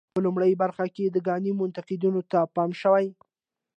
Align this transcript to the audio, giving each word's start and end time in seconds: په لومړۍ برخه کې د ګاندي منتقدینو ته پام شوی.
په 0.13 0.19
لومړۍ 0.25 0.51
برخه 0.61 0.85
کې 0.95 1.05
د 1.09 1.17
ګاندي 1.27 1.51
منتقدینو 1.59 2.21
ته 2.31 2.39
پام 2.55 2.69
شوی. 2.81 3.05